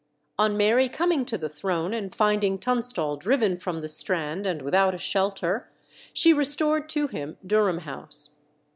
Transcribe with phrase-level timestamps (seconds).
[0.39, 4.95] On Mary coming to the throne and finding Tunstall driven from the Strand and without
[4.95, 5.69] a shelter,
[6.11, 8.31] she restored to him Durham House.